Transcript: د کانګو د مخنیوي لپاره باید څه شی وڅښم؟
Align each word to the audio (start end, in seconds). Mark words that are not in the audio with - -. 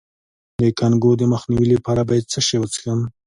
د 0.59 0.61
کانګو 0.79 1.11
د 1.17 1.23
مخنیوي 1.33 1.67
لپاره 1.75 2.01
باید 2.09 2.25
څه 2.31 2.39
شی 2.47 2.57
وڅښم؟ 2.59 2.99